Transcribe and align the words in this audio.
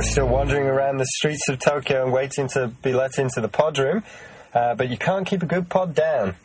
We're 0.00 0.06
still 0.06 0.28
wandering 0.28 0.66
around 0.66 0.96
the 0.96 1.04
streets 1.04 1.46
of 1.50 1.58
Tokyo 1.58 2.04
and 2.04 2.10
waiting 2.10 2.48
to 2.54 2.68
be 2.68 2.94
let 2.94 3.18
into 3.18 3.42
the 3.42 3.48
pod 3.48 3.76
room, 3.76 4.02
uh, 4.54 4.74
but 4.74 4.88
you 4.88 4.96
can't 4.96 5.26
keep 5.26 5.42
a 5.42 5.46
good 5.46 5.68
pod 5.68 5.94
down. 5.94 6.36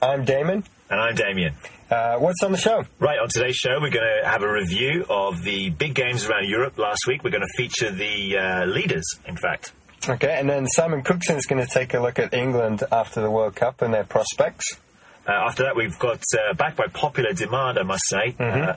I'm 0.00 0.24
Damon. 0.24 0.62
And 0.88 1.00
I'm 1.00 1.16
Damian. 1.16 1.56
Uh, 1.90 2.18
what's 2.18 2.44
on 2.44 2.52
the 2.52 2.58
show? 2.58 2.84
Right, 3.00 3.18
on 3.18 3.28
today's 3.28 3.56
show, 3.56 3.80
we're 3.80 3.90
going 3.90 4.06
to 4.06 4.28
have 4.28 4.42
a 4.42 4.52
review 4.52 5.04
of 5.10 5.42
the 5.42 5.70
big 5.70 5.96
games 5.96 6.26
around 6.26 6.48
Europe 6.48 6.78
last 6.78 7.00
week. 7.08 7.24
We're 7.24 7.32
going 7.32 7.42
to 7.42 7.56
feature 7.56 7.90
the 7.90 8.38
uh, 8.38 8.66
leaders, 8.66 9.18
in 9.26 9.36
fact. 9.36 9.72
Okay, 10.08 10.38
and 10.38 10.48
then 10.48 10.68
Simon 10.68 11.02
Cookson 11.02 11.34
is 11.34 11.46
going 11.46 11.60
to 11.60 11.68
take 11.68 11.94
a 11.94 12.00
look 12.00 12.20
at 12.20 12.32
England 12.32 12.84
after 12.92 13.20
the 13.20 13.32
World 13.32 13.56
Cup 13.56 13.82
and 13.82 13.92
their 13.92 14.04
prospects. 14.04 14.78
Uh, 15.26 15.32
after 15.32 15.64
that, 15.64 15.74
we've 15.74 15.98
got, 15.98 16.22
uh, 16.38 16.54
back 16.54 16.76
by 16.76 16.86
popular 16.86 17.32
demand, 17.32 17.80
I 17.80 17.82
must 17.82 18.04
say, 18.06 18.36
uh, 18.38 18.76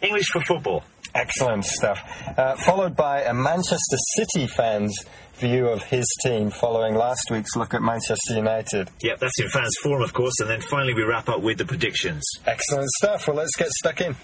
English 0.00 0.26
for 0.26 0.40
football. 0.40 0.84
Excellent 1.16 1.64
stuff. 1.64 1.98
Uh, 2.36 2.56
followed 2.56 2.94
by 2.94 3.22
a 3.22 3.32
Manchester 3.32 3.96
City 4.16 4.46
fan's 4.46 4.94
view 5.36 5.66
of 5.68 5.82
his 5.84 6.06
team 6.22 6.50
following 6.50 6.94
last 6.94 7.30
week's 7.30 7.56
look 7.56 7.72
at 7.72 7.82
Manchester 7.82 8.34
United. 8.34 8.90
Yep, 9.00 9.18
that's 9.20 9.40
in 9.40 9.48
fans 9.48 9.74
form, 9.82 10.02
of 10.02 10.12
course. 10.12 10.34
And 10.40 10.50
then 10.50 10.60
finally, 10.60 10.94
we 10.94 11.02
wrap 11.04 11.28
up 11.28 11.40
with 11.40 11.58
the 11.58 11.64
predictions. 11.64 12.22
Excellent 12.46 12.88
stuff. 12.98 13.26
Well, 13.26 13.36
let's 13.36 13.56
get 13.56 13.68
stuck 13.68 14.00
in. 14.00 14.14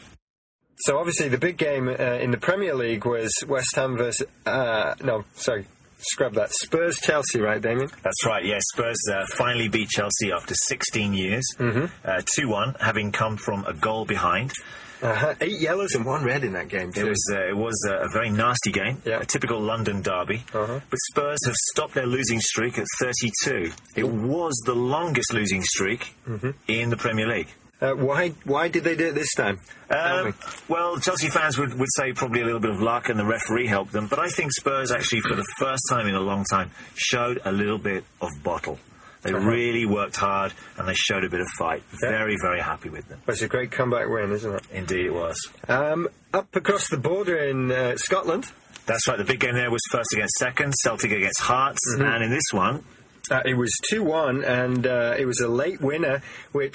So 0.81 0.99
obviously, 0.99 1.29
the 1.29 1.39
big 1.39 1.57
game 1.57 1.89
uh, 1.89 1.93
in 1.93 2.31
the 2.31 2.39
Premier 2.39 2.75
League 2.75 3.07
was 3.07 3.33
West 3.47 3.75
Ham 3.77 3.97
versus 3.97 4.27
uh, 4.45 4.95
no, 5.03 5.25
sorry, 5.35 5.65
scrub 5.99 6.35
that. 6.35 6.51
Spurs 6.53 6.99
Chelsea, 7.03 7.41
right, 7.41 7.61
Damian? 7.61 7.89
That's 8.03 8.27
right, 8.27 8.45
yes. 8.45 8.63
Spurs 8.75 8.99
uh, 9.11 9.25
finally 9.27 9.69
beat 9.69 9.89
Chelsea 9.89 10.33
after 10.33 10.55
16 10.55 11.15
years, 11.15 11.45
uh, 11.59 12.21
2 12.37 12.49
1, 12.49 12.77
having 12.81 13.13
come 13.13 13.37
from 13.37 13.65
a 13.65 13.73
goal 13.73 14.05
behind. 14.05 14.53
Uh-huh. 15.03 15.35
Eight 15.41 15.59
yellows 15.61 15.95
and 15.95 16.05
one 16.07 16.25
red 16.25 16.45
in 16.45 16.53
that 16.53 16.69
game. 16.69 16.93
It 16.95 17.05
was 17.05 17.23
uh, 17.33 17.49
it 17.49 17.57
was 17.57 17.75
uh, 17.91 17.99
a 17.99 18.09
very 18.13 18.31
nasty 18.31 18.71
game, 18.71 19.03
Yeah. 19.05 19.21
a 19.21 19.25
typical 19.25 19.61
London 19.61 20.01
derby. 20.03 20.45
Uh-huh. 20.55 20.81
But 20.89 20.99
Spurs 21.11 21.39
have 21.47 21.55
stopped 21.73 21.95
their 21.95 22.07
losing 22.07 22.41
streak 22.41 22.79
at 22.79 22.87
32. 23.01 23.73
It 23.97 24.05
was 24.09 24.55
the 24.65 24.75
longest 24.75 25.33
losing 25.33 25.63
streak 25.63 26.15
Mm-hmm. 26.29 26.51
in 26.69 26.91
the 26.91 26.97
Premier 26.97 27.27
League. 27.27 27.49
Uh, 27.81 27.95
why? 27.95 28.29
Why 28.45 28.69
did 28.69 28.85
they 28.85 28.95
do 28.95 29.09
it 29.09 29.15
this 29.17 29.35
time? 29.35 29.59
Um, 29.91 30.35
well, 30.69 30.99
Chelsea 30.99 31.29
fans 31.29 31.59
would, 31.59 31.75
would 31.77 31.89
say 31.97 32.13
probably 32.13 32.41
a 32.41 32.45
little 32.45 32.61
bit 32.61 32.71
of 32.71 32.81
luck 32.81 33.09
and 33.09 33.19
the 33.19 33.25
referee 33.25 33.67
helped 33.67 33.91
them, 33.91 34.07
but 34.07 34.21
I 34.21 34.29
think 34.29 34.53
Spurs 34.53 34.93
actually, 34.93 35.21
for 35.23 35.35
the 35.35 35.45
first 35.59 35.83
time 35.91 36.07
in 36.07 36.15
a 36.15 36.21
long 36.21 36.45
time, 36.45 36.71
showed 36.95 37.41
a 37.45 37.51
little 37.51 37.79
bit 37.79 38.05
of 38.21 38.31
bottle. 38.45 38.79
They 39.23 39.33
really 39.33 39.87
worked 39.87 40.17
hard 40.17 40.53
and 40.77 40.87
they 40.89 40.95
showed 40.95 41.25
a 41.25 41.29
bit 41.29 41.41
of 41.41 41.49
fight. 41.59 41.83
Yeah. 42.03 42.11
Very, 42.11 42.37
very 42.43 42.61
happy 42.61 42.89
with 42.89 43.09
them. 43.09 43.21
It's 43.29 43.43
a 43.43 43.49
great 43.49 43.71
comeback 43.71 44.09
win, 44.09 44.33
isn't 44.33 44.53
it? 44.55 44.63
Indeed, 44.73 45.07
it 45.07 45.15
was. 45.15 45.37
Um, 45.69 46.09
up 46.35 46.55
across 46.57 46.89
the 46.89 46.97
border 46.97 47.37
in 47.39 47.71
uh, 47.71 47.97
Scotland, 47.97 48.51
That's 48.87 49.07
right. 49.07 49.17
The 49.19 49.25
big 49.25 49.41
game 49.41 49.55
there 49.55 49.71
was 49.71 49.83
first 49.91 50.13
against 50.13 50.35
second, 50.39 50.73
Celtic 50.73 51.13
against 51.13 51.41
Hearts, 51.41 51.79
Mm-hmm. 51.95 52.03
and 52.05 52.25
in 52.25 52.31
this 52.31 52.53
one, 52.53 52.85
uh, 53.31 53.43
it 53.45 53.55
was 53.55 53.71
two 53.89 54.03
one, 54.03 54.43
and 54.45 54.85
uh, 54.87 55.15
it 55.17 55.25
was 55.27 55.41
a 55.41 55.47
late 55.49 55.81
winner, 55.81 56.21
which 56.51 56.75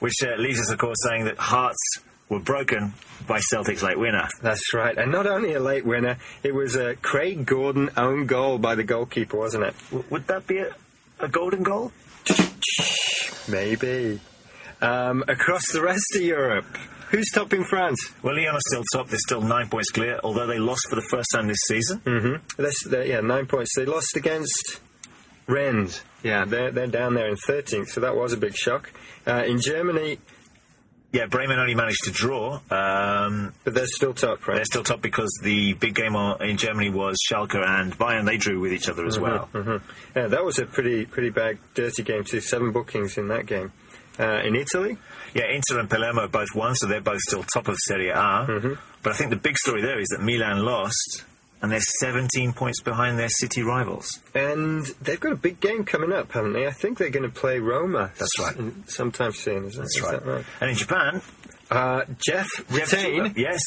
which 0.00 0.14
uh, 0.22 0.36
leaves 0.36 0.60
us, 0.60 0.70
of 0.70 0.78
course, 0.78 0.96
saying 1.08 1.24
that 1.24 1.38
Hearts 1.38 1.78
were 2.28 2.38
broken 2.40 2.92
by 3.26 3.38
Celtic's 3.40 3.82
late 3.82 3.98
winner. 3.98 4.28
that's 4.42 4.72
right, 4.74 4.96
and 4.96 5.10
not 5.10 5.26
only 5.26 5.54
a 5.54 5.60
late 5.60 5.84
winner, 5.86 6.16
it 6.42 6.54
was 6.54 6.76
a 6.76 6.94
Craig 6.96 7.46
Gordon 7.46 7.90
own 7.96 8.26
goal 8.26 8.58
by 8.58 8.74
the 8.74 8.84
goalkeeper, 8.84 9.36
wasn't 9.38 9.64
it? 9.64 9.74
W- 9.90 10.04
would 10.10 10.26
that 10.28 10.46
be 10.46 10.58
a, 10.58 10.74
a 11.20 11.28
golden 11.28 11.62
goal? 11.62 11.92
Maybe. 13.48 14.20
Um, 14.80 15.24
across 15.28 15.70
the 15.72 15.82
rest 15.82 16.04
of 16.14 16.22
Europe, 16.22 16.64
who's 17.10 17.28
topping 17.34 17.64
France? 17.64 17.98
Well, 18.22 18.34
Lyon 18.34 18.54
are 18.54 18.60
still 18.68 18.84
top. 18.94 19.08
They're 19.08 19.18
still 19.18 19.42
nine 19.42 19.68
points 19.68 19.90
clear, 19.90 20.20
although 20.24 20.46
they 20.46 20.58
lost 20.58 20.82
for 20.88 20.96
the 20.96 21.02
first 21.10 21.28
time 21.34 21.48
this 21.48 21.58
season. 21.66 22.00
That's, 22.56 22.84
they- 22.84 23.10
yeah, 23.10 23.20
nine 23.20 23.46
points. 23.46 23.72
They 23.76 23.84
lost 23.84 24.16
against 24.16 24.80
Rennes. 25.46 26.02
Yeah, 26.22 26.44
they're, 26.44 26.70
they're 26.70 26.86
down 26.86 27.14
there 27.14 27.28
in 27.28 27.36
13th, 27.36 27.88
so 27.88 28.00
that 28.00 28.14
was 28.16 28.32
a 28.32 28.36
big 28.36 28.54
shock. 28.54 28.90
Uh, 29.26 29.42
in 29.46 29.60
Germany, 29.60 30.18
Yeah, 31.12 31.26
Bremen 31.26 31.58
only 31.58 31.74
managed 31.74 32.04
to 32.04 32.12
draw. 32.12 32.60
Um, 32.70 33.52
but 33.64 33.74
they're 33.74 33.86
still 33.86 34.14
top, 34.14 34.46
right? 34.46 34.54
they're 34.56 34.64
still 34.64 34.84
top 34.84 35.02
because 35.02 35.30
the 35.42 35.72
big 35.74 35.94
game 35.96 36.14
in 36.14 36.56
Germany 36.56 36.90
was 36.90 37.16
Schalke 37.28 37.56
and 37.56 37.96
Bayern. 37.98 38.26
They 38.26 38.36
drew 38.36 38.60
with 38.60 38.72
each 38.72 38.88
other 38.88 39.04
as 39.06 39.18
well. 39.18 39.48
Mhm. 39.52 39.80
Yeah, 40.14 40.28
that 40.28 40.44
was 40.44 40.58
a 40.60 40.66
pretty 40.66 41.06
pretty 41.06 41.30
bad, 41.30 41.58
dirty 41.74 42.04
game 42.04 42.22
too. 42.22 42.40
Seven 42.40 42.70
bookings 42.70 43.18
in 43.18 43.26
that 43.28 43.46
game. 43.46 43.72
Uh, 44.18 44.40
in 44.44 44.54
Italy, 44.54 44.98
Yeah, 45.34 45.44
Inter 45.46 45.78
and 45.80 45.88
Palermo 45.88 46.26
both 46.28 46.48
won, 46.54 46.74
so 46.74 46.86
they're 46.86 47.00
both 47.00 47.20
still 47.20 47.42
top 47.44 47.68
of 47.68 47.76
Serie 47.86 48.10
A. 48.10 48.76
But 49.02 49.12
I 49.12 49.16
think 49.16 49.30
the 49.30 49.36
big 49.36 49.56
story 49.56 49.80
there 49.80 49.98
is 49.98 50.08
that 50.08 50.20
Milan 50.22 50.64
lost, 50.64 51.24
and 51.62 51.70
they're 51.70 51.80
17 52.00 52.52
points 52.54 52.80
behind 52.82 53.18
their 53.18 53.28
city 53.28 53.62
rivals. 53.62 54.20
and 54.34 54.84
they've 55.02 55.20
got 55.20 55.32
a 55.32 55.36
big 55.36 55.60
game 55.60 55.84
coming 55.84 56.12
up, 56.12 56.32
haven't 56.32 56.52
they? 56.54 56.66
I 56.66 56.70
think 56.72 56.98
they're 56.98 57.10
going 57.10 57.30
to 57.30 57.40
play 57.40 57.58
Roma. 57.58 58.10
That's 58.18 58.38
right. 58.38 58.56
Sometime 58.88 59.32
soon, 59.32 59.66
isn't 59.66 59.80
That's 59.80 59.96
is 59.96 60.02
right. 60.02 60.12
that 60.12 60.26
right? 60.26 60.44
And 60.60 60.70
in 60.70 60.76
Japan, 60.76 61.20
Uh, 61.70 62.02
JEF 62.28 62.46
JEF 62.68 62.92
Retain. 62.92 63.34
yes, 63.36 63.60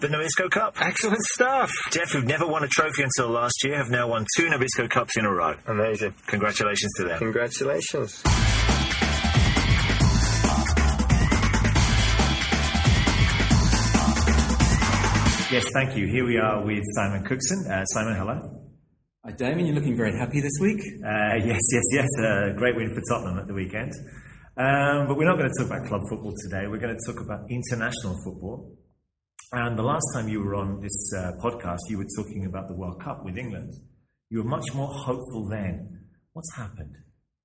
the 0.00 0.08
Nabisco 0.08 0.50
Cup. 0.50 0.76
Excellent 0.80 1.22
stuff. 1.34 1.70
JEF, 1.90 2.10
who've 2.12 2.24
never 2.24 2.46
won 2.46 2.64
a 2.64 2.68
trophy 2.68 3.02
until 3.04 3.28
last 3.32 3.54
year, 3.64 3.76
have 3.76 3.90
now 3.90 4.08
won 4.08 4.26
two 4.36 4.46
Nabisco 4.46 4.90
Cups 4.90 5.16
in 5.16 5.24
a 5.24 5.30
row. 5.32 5.54
Amazing. 5.66 6.14
Congratulations 6.26 6.92
to 6.96 7.04
them. 7.04 7.18
Congratulations. 7.18 8.22
Yes, 15.54 15.70
thank 15.72 15.96
you. 15.96 16.08
Here 16.08 16.26
we 16.26 16.36
are 16.36 16.64
with 16.64 16.82
Simon 16.96 17.22
Cookson. 17.22 17.70
Uh, 17.70 17.84
Simon, 17.84 18.16
hello. 18.16 18.40
Hi, 19.24 19.30
Damian. 19.30 19.66
You're 19.66 19.76
looking 19.76 19.96
very 19.96 20.10
happy 20.18 20.40
this 20.40 20.58
week. 20.60 20.80
Uh, 20.80 21.36
yes, 21.46 21.60
yes, 21.70 21.84
yes. 21.92 22.08
A 22.18 22.54
great 22.56 22.74
win 22.74 22.92
for 22.92 23.00
Tottenham 23.08 23.38
at 23.38 23.46
the 23.46 23.54
weekend. 23.54 23.92
Um, 24.56 25.06
but 25.06 25.16
we're 25.16 25.28
not 25.30 25.38
going 25.38 25.48
to 25.48 25.54
talk 25.56 25.70
about 25.70 25.86
club 25.86 26.00
football 26.10 26.34
today. 26.42 26.66
We're 26.66 26.80
going 26.80 26.98
to 26.98 27.06
talk 27.06 27.22
about 27.22 27.48
international 27.48 28.16
football. 28.24 28.76
And 29.52 29.78
the 29.78 29.84
last 29.84 30.04
time 30.16 30.28
you 30.28 30.42
were 30.42 30.56
on 30.56 30.80
this 30.80 31.12
uh, 31.16 31.30
podcast, 31.40 31.78
you 31.88 31.98
were 31.98 32.08
talking 32.16 32.46
about 32.46 32.66
the 32.66 32.74
World 32.74 33.00
Cup 33.00 33.24
with 33.24 33.38
England. 33.38 33.74
You 34.30 34.38
were 34.38 34.50
much 34.50 34.74
more 34.74 34.88
hopeful 34.88 35.46
then. 35.48 36.00
What's 36.32 36.52
happened? 36.56 36.96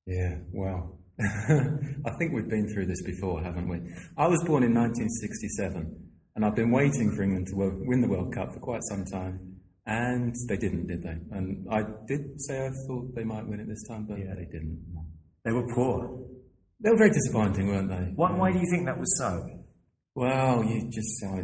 Yeah, 0.08 0.38
well, 0.52 0.98
I 1.22 2.18
think 2.18 2.34
we've 2.34 2.50
been 2.50 2.74
through 2.74 2.88
this 2.88 3.04
before, 3.04 3.44
haven't 3.44 3.70
we? 3.70 3.78
I 4.18 4.28
was 4.28 4.44
born 4.46 4.64
in 4.64 4.74
1967, 4.74 6.09
and 6.36 6.46
I've 6.46 6.56
been 6.56 6.72
waiting 6.72 7.12
for 7.16 7.24
England 7.24 7.48
to 7.48 7.56
win 7.56 8.02
the 8.02 8.08
World 8.08 8.34
Cup 8.34 8.54
for 8.54 8.60
quite 8.60 8.82
some 8.84 9.06
time, 9.06 9.58
and 9.86 10.34
they 10.48 10.58
didn't, 10.58 10.88
did 10.88 11.04
they? 11.04 11.18
And 11.32 11.68
I 11.72 11.84
did 12.08 12.40
say 12.42 12.66
I 12.66 12.70
thought 12.88 13.16
they 13.16 13.24
might 13.24 13.48
win 13.48 13.60
it 13.60 13.68
this 13.68 13.88
time, 13.88 14.06
but 14.08 14.20
yeah. 14.20 14.36
they 14.36 14.46
didn't. 14.46 14.86
They 15.44 15.52
were 15.52 15.68
poor. 15.74 16.20
They 16.82 16.92
were 16.92 16.98
very 16.98 17.12
disappointing, 17.12 17.68
weren't 17.68 17.90
they? 17.90 18.12
Why, 18.16 18.32
why 18.32 18.52
do 18.52 18.60
you 18.60 18.68
think 18.72 18.86
that 18.86 19.00
was 19.00 19.18
so? 19.18 19.48
Well, 20.16 20.64
you 20.64 20.90
just 20.92 21.24
I, 21.26 21.44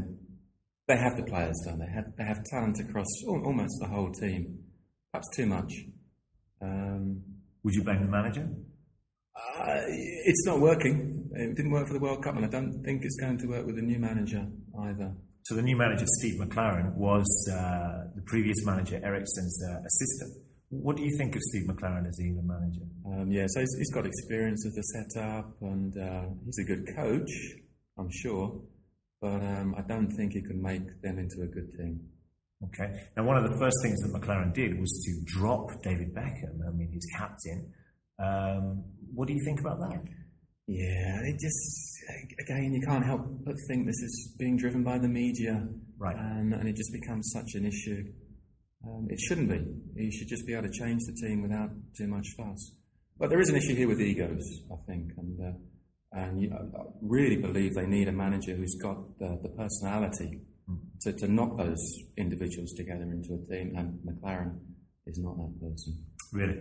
they 0.87 0.97
have 0.97 1.17
the 1.17 1.23
players, 1.23 1.55
don't 1.65 1.79
they? 1.79 1.91
Have, 1.91 2.05
they 2.17 2.23
have 2.23 2.43
talent 2.45 2.79
across 2.79 3.07
almost 3.27 3.73
the 3.81 3.87
whole 3.87 4.11
team, 4.11 4.59
perhaps 5.11 5.27
too 5.35 5.45
much. 5.45 5.71
Um, 6.61 7.21
Would 7.63 7.73
you 7.73 7.83
blame 7.83 8.01
the 8.03 8.09
manager? 8.09 8.47
Uh, 9.35 9.81
it's 10.25 10.45
not 10.45 10.59
working. 10.59 11.24
It 11.35 11.55
didn't 11.55 11.71
work 11.71 11.87
for 11.87 11.93
the 11.93 11.99
World 11.99 12.23
Cup, 12.23 12.35
and 12.35 12.45
I 12.45 12.47
don't 12.47 12.81
think 12.83 13.03
it's 13.03 13.17
going 13.17 13.37
to 13.39 13.47
work 13.47 13.65
with 13.65 13.75
the 13.75 13.81
new 13.81 13.99
manager 13.99 14.47
either. 14.83 15.13
So 15.43 15.55
the 15.55 15.61
new 15.61 15.75
manager, 15.75 16.05
Steve 16.19 16.39
McClaren, 16.39 16.95
was 16.95 17.27
uh, 17.51 18.09
the 18.15 18.21
previous 18.25 18.65
manager, 18.65 18.99
Eriksson's 19.03 19.61
uh, 19.69 19.79
assistant. 19.85 20.43
What 20.69 20.97
do 20.97 21.03
you 21.03 21.15
think 21.17 21.35
of 21.35 21.41
Steve 21.43 21.67
McClaren 21.67 22.07
as 22.07 22.15
the 22.15 22.25
England 22.25 22.47
manager? 22.47 22.81
Um, 23.05 23.31
yeah, 23.31 23.45
so 23.47 23.59
he's, 23.59 23.75
he's 23.77 23.93
got 23.93 24.05
experience 24.05 24.65
of 24.65 24.73
the 24.73 24.81
setup, 24.81 25.51
and 25.61 25.95
uh, 25.97 26.25
he's 26.45 26.57
a 26.59 26.63
good 26.63 26.87
coach, 26.95 27.29
I'm 27.99 28.09
sure, 28.11 28.59
but 29.21 29.41
um, 29.41 29.75
I 29.77 29.81
don't 29.81 30.11
think 30.11 30.33
he 30.33 30.41
can 30.41 30.61
make 30.61 31.01
them 31.01 31.19
into 31.19 31.43
a 31.43 31.47
good 31.47 31.71
team. 31.77 31.99
Okay. 32.63 33.09
Now, 33.15 33.23
one 33.23 33.37
of 33.37 33.43
the 33.43 33.57
first 33.59 33.75
things 33.83 33.99
that 34.01 34.19
McClaren 34.19 34.53
did 34.53 34.79
was 34.79 34.89
to 35.05 35.39
drop 35.39 35.69
David 35.83 36.15
Beckham. 36.15 36.65
I 36.67 36.71
mean, 36.71 36.89
his 36.91 37.05
captain. 37.15 37.71
Um, 38.17 38.83
what 39.13 39.27
do 39.27 39.33
you 39.33 39.43
think 39.45 39.59
about 39.59 39.79
that? 39.81 40.01
Yeah, 40.67 41.19
it 41.23 41.39
just 41.39 42.01
again 42.39 42.73
you 42.73 42.81
can't 42.85 43.05
help 43.05 43.21
but 43.45 43.55
think 43.67 43.85
this 43.85 44.01
is 44.01 44.35
being 44.39 44.57
driven 44.57 44.83
by 44.83 44.97
the 44.97 45.07
media, 45.07 45.67
Right. 45.97 46.15
And, 46.15 46.53
and 46.53 46.67
it 46.67 46.75
just 46.75 46.91
becomes 46.91 47.31
such 47.33 47.53
an 47.55 47.65
issue. 47.65 48.03
Um, 48.85 49.07
it 49.09 49.19
shouldn't 49.19 49.49
be. 49.49 50.03
You 50.03 50.11
should 50.11 50.27
just 50.27 50.45
be 50.45 50.53
able 50.53 50.67
to 50.67 50.73
change 50.73 51.01
the 51.05 51.27
team 51.27 51.41
without 51.41 51.69
too 51.97 52.07
much 52.07 52.25
fuss. 52.37 52.75
But 53.17 53.29
there 53.29 53.39
is 53.39 53.49
an 53.49 53.55
issue 53.55 53.75
here 53.75 53.87
with 53.87 54.01
egos, 54.01 54.43
I 54.71 54.75
think, 54.87 55.11
and 55.17 55.39
uh, 55.39 56.19
and 56.19 56.41
you, 56.41 56.51
I 56.51 56.77
I 56.77 56.83
really 57.01 57.37
believe 57.37 57.75
they 57.75 57.85
need 57.85 58.07
a 58.07 58.11
manager 58.11 58.53
who's 58.55 58.75
got 58.81 58.97
the, 59.19 59.39
the 59.41 59.49
personality 59.49 60.41
to, 61.01 61.13
to 61.13 61.27
knock 61.27 61.57
those 61.57 61.83
individuals 62.17 62.73
together 62.73 63.03
into 63.03 63.33
a 63.35 63.51
team. 63.51 63.73
And 63.77 63.99
McClaren 64.05 64.57
is 65.05 65.19
not 65.19 65.37
that 65.37 65.53
person, 65.61 66.05
Really? 66.33 66.57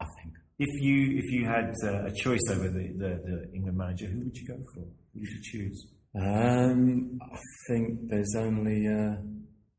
I 0.00 0.04
think. 0.04 0.34
If 0.60 0.82
you 0.82 1.18
if 1.18 1.32
you 1.32 1.46
had 1.46 1.72
uh, 1.82 2.04
a 2.04 2.12
choice 2.14 2.46
over 2.50 2.68
the, 2.68 2.92
the, 2.98 3.10
the 3.24 3.50
England 3.54 3.78
manager, 3.78 4.06
who 4.06 4.24
would 4.24 4.36
you 4.36 4.46
go 4.46 4.58
for? 4.74 4.80
Who 4.80 5.20
would 5.20 5.28
you 5.28 5.42
choose? 5.42 5.86
Um, 6.14 7.18
I 7.22 7.38
think 7.66 8.10
there's 8.10 8.34
only 8.36 8.86
uh, 8.86 9.16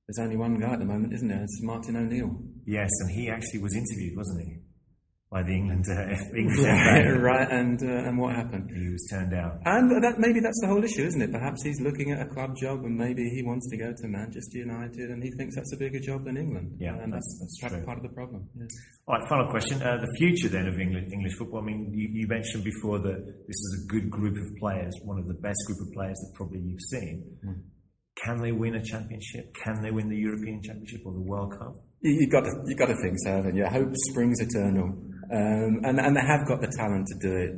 there's 0.08 0.20
only 0.20 0.38
one 0.38 0.58
guy 0.58 0.74
at 0.74 0.80
the 0.80 0.86
moment, 0.86 1.14
isn't 1.14 1.28
there? 1.28 1.44
It's 1.44 1.60
Martin 1.62 1.98
O'Neill. 1.98 2.36
Yes, 2.66 2.90
and 3.02 3.12
he 3.12 3.30
actually 3.30 3.62
was 3.62 3.76
interviewed, 3.76 4.18
wasn't 4.18 4.42
he? 4.42 4.58
By 5.32 5.44
the 5.44 5.56
England, 5.56 5.86
uh, 5.88 6.12
English 6.36 6.60
Right, 6.68 7.08
right. 7.08 7.50
And 7.50 7.82
uh, 7.82 8.08
and 8.10 8.20
what 8.20 8.36
happened? 8.36 8.70
He 8.76 8.90
was 8.92 9.08
turned 9.10 9.32
down. 9.32 9.62
And 9.64 10.04
that 10.04 10.20
maybe 10.20 10.42
that's 10.42 10.60
the 10.60 10.68
whole 10.68 10.84
issue, 10.84 11.06
isn't 11.06 11.22
it? 11.22 11.32
Perhaps 11.32 11.64
he's 11.64 11.80
looking 11.80 12.12
at 12.12 12.20
a 12.20 12.30
club 12.30 12.58
job, 12.58 12.84
and 12.84 12.98
maybe 12.98 13.24
he 13.30 13.42
wants 13.42 13.70
to 13.72 13.78
go 13.78 13.94
to 13.96 14.08
Manchester 14.10 14.58
United, 14.58 15.10
and 15.10 15.24
he 15.24 15.32
thinks 15.38 15.56
that's 15.56 15.72
a 15.72 15.78
bigger 15.78 16.00
job 16.00 16.26
than 16.26 16.36
England. 16.36 16.76
Yeah, 16.80 16.96
and 17.00 17.14
that's- 17.14 17.24
that's, 17.40 17.40
that's 17.40 17.62
part, 17.62 17.72
true. 17.72 17.86
part 17.86 17.98
of 18.00 18.04
the 18.04 18.10
problem. 18.14 18.50
Yeah. 18.60 18.66
All 19.08 19.16
right, 19.20 19.30
final 19.30 19.48
question. 19.50 19.82
Uh, 19.82 19.98
the 20.04 20.12
future 20.18 20.50
then 20.50 20.68
of 20.68 20.78
English, 20.78 21.08
English 21.14 21.36
football. 21.40 21.62
I 21.62 21.66
mean, 21.66 21.94
you, 21.94 22.10
you 22.12 22.28
mentioned 22.28 22.66
before 22.66 23.00
that 23.00 23.24
this 23.48 23.56
is 23.66 23.86
a 23.86 23.88
good 23.88 24.10
group 24.12 24.36
of 24.36 24.48
players, 24.60 24.92
one 25.06 25.18
of 25.18 25.28
the 25.28 25.40
best 25.40 25.60
group 25.66 25.80
of 25.80 25.94
players 25.94 26.18
that 26.20 26.32
probably 26.36 26.60
you've 26.60 26.86
seen. 26.92 27.24
Can 28.22 28.42
they 28.42 28.52
win 28.52 28.76
a 28.76 28.84
championship? 28.84 29.56
Can 29.64 29.82
they 29.82 29.92
win 29.92 30.10
the 30.10 30.18
European 30.18 30.62
Championship 30.62 31.02
or 31.06 31.14
the 31.14 31.22
World 31.22 31.54
Cup? 31.58 31.74
You, 32.02 32.12
you 32.20 32.28
got 32.30 32.42
to 32.42 32.52
you've 32.68 32.78
got 32.78 32.88
to 32.88 32.98
think 33.02 33.16
so, 33.24 33.32
haven't 33.32 33.56
you? 33.56 33.66
Hope 33.66 33.90
springs 34.12 34.40
eternal, 34.42 34.94
um, 35.32 35.82
and 35.84 36.00
and 36.00 36.16
they 36.16 36.22
have 36.22 36.48
got 36.48 36.62
the 36.62 36.72
talent 36.78 37.08
to 37.08 37.18
do 37.28 37.36
it. 37.36 37.52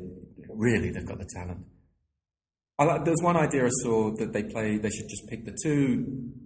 Really, 0.49 0.91
they've 0.91 1.05
got 1.05 1.17
the 1.17 1.27
talent. 1.35 1.65
I 2.79 2.85
like, 2.85 3.05
there's 3.05 3.21
one 3.21 3.37
idea 3.37 3.65
I 3.65 3.69
saw 3.83 4.11
that 4.17 4.33
they 4.33 4.43
play. 4.43 4.77
They 4.77 4.89
should 4.89 5.07
just 5.09 5.27
pick 5.29 5.45
the 5.45 5.55
two 5.63 6.05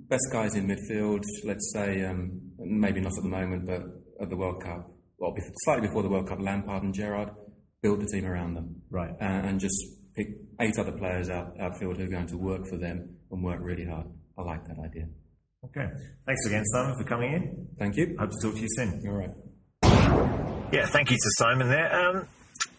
best 0.10 0.26
guys 0.32 0.56
in 0.56 0.68
midfield. 0.68 1.24
Let's 1.46 1.72
say 1.74 2.04
um, 2.06 2.42
maybe 2.60 3.00
not 3.00 3.14
at 3.18 3.24
the 3.24 3.30
moment, 3.30 3.66
but 3.66 3.82
at 4.22 4.30
the 4.30 4.36
World 4.36 4.62
Cup, 4.62 4.90
well, 5.20 5.34
before, 5.34 5.52
slightly 5.64 5.88
before 5.88 6.04
the 6.04 6.10
World 6.10 6.28
Cup, 6.28 6.40
Lampard 6.42 6.84
and 6.84 6.94
Gerrard 6.94 7.30
build 7.82 8.02
the 8.02 8.08
team 8.08 8.26
around 8.26 8.56
them, 8.56 8.82
Right. 8.90 9.12
uh, 9.22 9.48
and 9.48 9.60
just 9.60 9.78
pick 10.16 10.28
eight 10.60 10.78
other 10.78 10.92
players 10.92 11.30
out 11.30 11.54
outfield 11.62 11.98
who 11.98 12.04
are 12.04 12.10
going 12.10 12.28
to 12.28 12.38
work 12.38 12.68
for 12.68 12.78
them 12.78 13.16
and 13.32 13.44
work 13.44 13.60
really 13.62 13.86
hard. 13.86 14.08
I 14.38 14.42
like 14.42 14.66
that 14.68 14.80
idea. 14.80 15.08
Okay. 15.66 15.88
Thanks 16.26 16.46
again, 16.46 16.64
Simon, 16.74 16.96
for 16.98 17.04
coming 17.06 17.34
in. 17.34 17.68
Thank 17.80 17.96
you. 17.98 18.16
Hope 18.20 18.32
to 18.32 18.38
talk 18.48 18.56
to 18.56 18.62
you 18.62 18.68
soon. 18.76 19.02
All 19.08 19.16
right. 19.16 20.27
Yeah, 20.72 20.86
thank 20.86 21.12
you 21.12 21.18
to 21.18 21.30
Simon 21.38 21.70
there. 21.70 21.94
Um, 21.96 22.28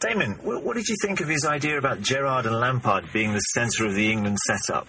Damon, 0.01 0.33
what, 0.43 0.63
what 0.63 0.77
did 0.77 0.87
you 0.89 0.97
think 1.03 1.21
of 1.21 1.29
his 1.29 1.45
idea 1.47 1.79
about 1.79 2.03
Gerrard 2.03 2.45
and 2.47 2.55
Lampard 2.61 3.11
being 3.13 3.33
the 3.33 3.41
centre 3.41 3.87
of 3.87 3.95
the 3.95 4.13
England 4.13 4.39
setup? 4.47 4.87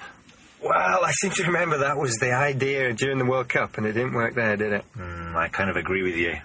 Well, 0.62 1.06
I 1.06 1.12
seem 1.22 1.32
to 1.32 1.44
remember 1.44 1.78
that 1.78 1.98
was 1.98 2.16
the 2.18 2.34
idea 2.34 2.94
during 2.94 3.18
the 3.18 3.26
World 3.26 3.48
Cup, 3.48 3.78
and 3.78 3.88
it 3.88 3.94
didn't 3.94 4.14
work 4.14 4.36
there, 4.36 4.58
did 4.58 4.74
it? 4.74 4.86
Mm, 4.98 5.34
I 5.34 5.48
kind 5.48 5.70
of 5.70 5.78
agree 5.78 6.04
with 6.04 6.18
you. 6.18 6.36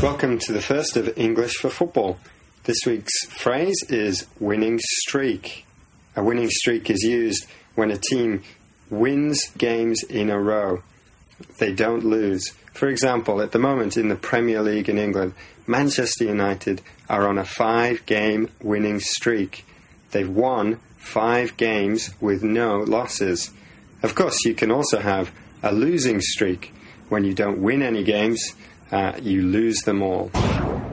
Welcome 0.00 0.38
to 0.38 0.52
the 0.52 0.60
first 0.62 0.96
of 0.96 1.18
English 1.18 1.54
for 1.56 1.70
Football. 1.70 2.18
This 2.62 2.78
week's 2.86 3.24
phrase 3.26 3.82
is 3.88 4.28
winning 4.38 4.78
streak. 4.80 5.66
A 6.14 6.22
winning 6.22 6.48
streak 6.50 6.88
is 6.88 7.02
used 7.02 7.46
when 7.74 7.90
a 7.90 7.96
team 7.96 8.44
wins 8.90 9.50
games 9.56 10.02
in 10.02 10.30
a 10.30 10.38
row. 10.38 10.82
They 11.58 11.72
don't 11.72 12.04
lose. 12.04 12.54
For 12.72 12.88
example, 12.88 13.40
at 13.40 13.52
the 13.52 13.58
moment 13.58 13.96
in 13.96 14.08
the 14.08 14.16
Premier 14.16 14.62
League 14.62 14.88
in 14.88 14.98
England, 14.98 15.34
Manchester 15.66 16.24
United 16.24 16.80
are 17.08 17.28
on 17.28 17.38
a 17.38 17.44
five 17.44 18.06
game 18.06 18.48
winning 18.62 19.00
streak. 19.00 19.64
They've 20.12 20.28
won 20.28 20.80
five 20.96 21.56
games 21.56 22.10
with 22.20 22.42
no 22.42 22.78
losses. 22.78 23.50
Of 24.02 24.14
course, 24.14 24.44
you 24.44 24.54
can 24.54 24.70
also 24.70 25.00
have 25.00 25.32
a 25.62 25.72
losing 25.72 26.20
streak. 26.20 26.72
When 27.08 27.24
you 27.24 27.34
don't 27.34 27.62
win 27.62 27.82
any 27.82 28.04
games, 28.04 28.54
uh, 28.92 29.12
you 29.22 29.42
lose 29.42 29.78
them 29.84 30.02
all. 30.02 30.30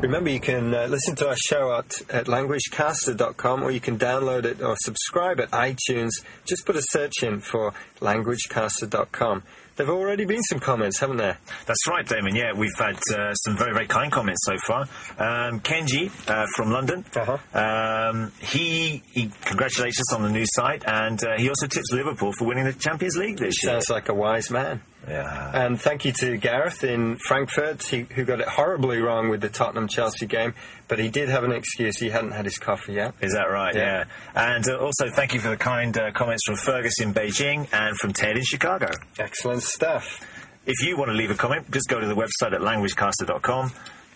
Remember, 0.01 0.29
you 0.29 0.39
can 0.39 0.73
uh, 0.73 0.85
listen 0.87 1.15
to 1.15 1.29
our 1.29 1.35
show 1.47 1.73
at, 1.73 1.93
at 2.11 2.25
languagecaster.com 2.25 3.63
or 3.63 3.71
you 3.71 3.79
can 3.79 3.97
download 3.97 4.45
it 4.45 4.61
or 4.61 4.75
subscribe 4.77 5.39
at 5.39 5.49
iTunes. 5.51 6.11
Just 6.47 6.65
put 6.65 6.75
a 6.75 6.81
search 6.89 7.23
in 7.23 7.39
for 7.39 7.73
languagecaster.com. 8.01 9.43
There 9.77 9.85
have 9.85 9.93
already 9.95 10.23
been 10.23 10.41
some 10.43 10.59
comments, 10.59 10.99
haven't 10.99 11.17
there? 11.17 11.37
That's 11.65 11.85
right, 11.89 12.07
Damon. 12.07 12.33
Yeah, 12.35 12.53
we've 12.53 12.69
had 12.77 12.97
uh, 13.13 13.33
some 13.33 13.57
very, 13.57 13.73
very 13.73 13.87
kind 13.87 14.09
comments 14.09 14.39
so 14.45 14.57
far. 14.65 14.81
Um, 15.17 15.59
Kenji 15.59 16.09
uh, 16.29 16.45
from 16.55 16.71
London, 16.71 17.03
Uh-huh. 17.13 17.37
um, 17.59 18.31
he, 18.39 19.03
he 19.11 19.31
congratulates 19.43 19.99
us 19.99 20.13
on 20.13 20.21
the 20.23 20.29
new 20.29 20.45
site, 20.47 20.83
and 20.87 21.21
uh, 21.25 21.37
he 21.37 21.49
also 21.49 21.67
tips 21.67 21.91
Liverpool 21.91 22.31
for 22.37 22.45
winning 22.47 22.63
the 22.65 22.73
Champions 22.73 23.17
League 23.17 23.37
this 23.37 23.61
year. 23.63 23.73
Sounds 23.73 23.89
like 23.89 24.07
a 24.07 24.13
wise 24.13 24.49
man. 24.49 24.81
Yeah. 25.07 25.51
And 25.65 25.79
thank 25.79 26.05
you 26.05 26.11
to 26.13 26.37
Gareth 26.37 26.83
in 26.83 27.17
Frankfurt, 27.17 27.83
he, 27.83 28.01
who 28.01 28.25
got 28.25 28.39
it 28.39 28.47
horribly 28.47 28.99
wrong 28.99 29.29
with 29.29 29.41
the 29.41 29.49
Tottenham 29.49 29.87
Chelsea 29.87 30.25
game, 30.25 30.53
but 30.87 30.99
he 30.99 31.09
did 31.09 31.29
have 31.29 31.43
an 31.43 31.51
excuse. 31.51 31.97
He 31.97 32.09
hadn't 32.09 32.31
had 32.31 32.45
his 32.45 32.57
coffee 32.57 32.93
yet. 32.93 33.13
Is 33.21 33.33
that 33.33 33.45
right? 33.45 33.75
Yeah. 33.75 34.05
Yeah. 34.35 34.53
And 34.53 34.67
uh, 34.67 34.77
also, 34.77 35.09
thank 35.09 35.33
you 35.33 35.39
for 35.39 35.49
the 35.49 35.57
kind 35.57 35.97
uh, 35.97 36.11
comments 36.11 36.43
from 36.45 36.55
Fergus 36.55 36.99
in 36.99 37.13
Beijing 37.13 37.67
and 37.71 37.95
from 37.97 38.13
Ted 38.13 38.37
in 38.37 38.43
Chicago. 38.43 38.91
Excellent 39.19 39.63
stuff. 39.63 40.25
If 40.65 40.83
you 40.85 40.97
want 40.97 41.09
to 41.09 41.15
leave 41.15 41.29
a 41.29 41.35
comment, 41.35 41.69
just 41.71 41.87
go 41.87 41.99
to 41.99 42.07
the 42.07 42.15
website 42.15 42.53
at 42.53 42.61
languagecaster.com, 42.61 43.71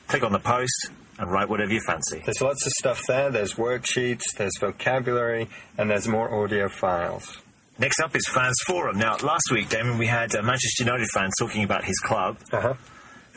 click 0.07 0.23
on 0.23 0.31
the 0.31 0.39
post, 0.39 0.89
and 1.19 1.29
write 1.31 1.49
whatever 1.49 1.71
you 1.71 1.81
fancy. 1.81 2.21
There's 2.25 2.41
lots 2.41 2.65
of 2.65 2.71
stuff 2.71 3.03
there. 3.07 3.29
There's 3.29 3.53
worksheets, 3.55 4.23
there's 4.37 4.57
vocabulary, 4.59 5.49
and 5.77 5.89
there's 5.91 6.07
more 6.07 6.43
audio 6.43 6.69
files. 6.69 7.37
Next 7.79 8.01
up 8.01 8.13
is 8.13 8.27
Fans 8.27 8.57
Forum. 8.67 8.97
Now, 8.97 9.15
last 9.23 9.53
week, 9.53 9.69
Damon, 9.69 9.97
we 9.97 10.05
had 10.05 10.35
a 10.35 10.43
Manchester 10.43 10.83
United 10.83 11.07
fan 11.13 11.29
talking 11.39 11.63
about 11.63 11.85
his 11.85 11.97
club. 11.99 12.37
Uh-huh. 12.51 12.73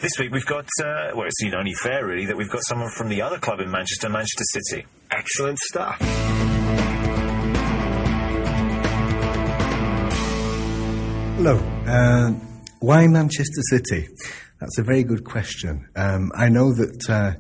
This 0.01 0.11
week, 0.19 0.33
we've 0.33 0.45
got, 0.47 0.65
uh, 0.83 1.13
well, 1.15 1.29
it's 1.29 1.55
only 1.55 1.75
fair, 1.75 2.05
really, 2.05 2.27
that 2.27 2.37
we've 2.37 2.51
got 2.51 2.65
someone 2.65 2.91
from 2.91 3.09
the 3.09 3.23
other 3.23 3.39
club 3.39 3.61
in 3.61 3.71
Manchester, 3.71 4.09
Manchester 4.09 4.43
City. 4.43 4.85
Excellent 5.13 5.61
stuff. 5.61 5.97
Hello. 11.37 11.57
Uh, 11.87 12.33
why 12.81 13.07
Manchester 13.07 13.63
City? 13.71 14.09
That's 14.59 14.77
a 14.77 14.83
very 14.83 15.05
good 15.05 15.23
question. 15.23 15.87
Um, 15.95 16.33
I 16.35 16.49
know 16.49 16.73
that 16.75 17.09
uh, 17.09 17.35